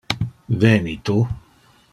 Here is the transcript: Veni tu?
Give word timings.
Veni 0.63 0.95
tu? 1.11 1.19